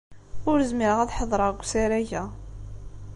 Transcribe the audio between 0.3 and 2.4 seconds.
Ur zmireɣ ad ḥedṛeɣ deg usarag-a.